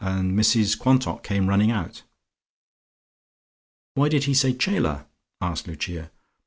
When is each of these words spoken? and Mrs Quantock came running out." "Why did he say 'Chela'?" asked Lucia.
and 0.03 0.35
Mrs 0.35 0.79
Quantock 0.79 1.21
came 1.21 1.45
running 1.45 1.69
out." 1.69 2.01
"Why 3.93 4.09
did 4.09 4.23
he 4.23 4.33
say 4.33 4.51
'Chela'?" 4.51 5.05
asked 5.39 5.67
Lucia. 5.67 6.09